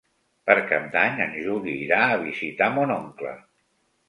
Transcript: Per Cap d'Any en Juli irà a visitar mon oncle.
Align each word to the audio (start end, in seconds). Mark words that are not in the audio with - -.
Per 0.49 0.53
Cap 0.71 0.87
d'Any 0.95 1.21
en 1.25 1.35
Juli 1.43 1.75
irà 1.83 2.01
a 2.07 2.17
visitar 2.25 2.71
mon 2.79 2.97
oncle. 2.97 3.37